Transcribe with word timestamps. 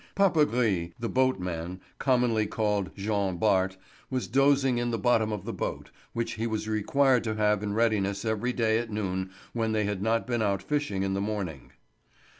Papagris, 0.15 0.93
the 0.97 1.09
boatman, 1.09 1.79
commonly 1.99 2.47
called 2.47 2.89
Jean 2.95 3.37
Bart, 3.37 3.77
was 4.09 4.25
dozing 4.25 4.79
in 4.79 4.89
the 4.89 4.97
bottom 4.97 5.31
of 5.31 5.45
the 5.45 5.53
boat, 5.53 5.91
which 6.13 6.31
he 6.33 6.47
was 6.47 6.67
required 6.67 7.23
to 7.23 7.35
have 7.35 7.61
in 7.61 7.75
readiness 7.75 8.25
every 8.25 8.51
day 8.51 8.79
at 8.79 8.89
noon 8.89 9.29
when 9.53 9.73
they 9.73 9.83
had 9.83 10.01
not 10.01 10.25
been 10.25 10.41
out 10.41 10.63
fishing 10.63 11.03
in 11.03 11.13
the 11.13 11.21
morning. 11.21 11.71